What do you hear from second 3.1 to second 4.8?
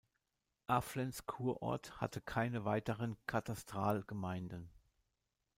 Katastralgemeinden.